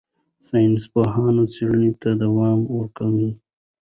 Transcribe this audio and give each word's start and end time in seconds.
ساینسپوهان 0.47 1.35
څېړنې 1.53 1.91
ته 2.01 2.09
دوام 2.21 2.59
ورکوي. 2.75 3.29